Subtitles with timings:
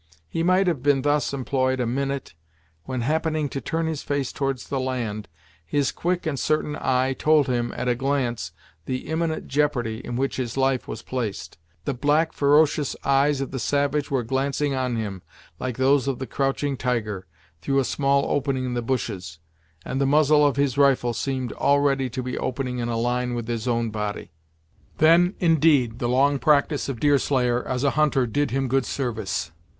[0.27, 2.33] He might have been thus employed a minute,
[2.85, 5.27] when, happening to turn his face towards the land,
[5.63, 8.51] his quick and certain eye told him, at a glance,
[8.87, 11.59] the imminent jeopardy in which his life was placed.
[11.85, 15.21] The black, ferocious eyes of the savage were glancing on him,
[15.59, 17.27] like those of the crouching tiger,
[17.61, 19.37] through a small opening in the bushes,
[19.85, 23.47] and the muzzle of his rifle seemed already to be opening in a line with
[23.47, 24.31] his own body.
[24.97, 29.51] Then, indeed, the long practice of Deerslayer, as a hunter did him good service.